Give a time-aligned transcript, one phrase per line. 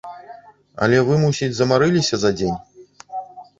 [0.85, 2.59] Але вы, мусіць, замарыліся за дзень?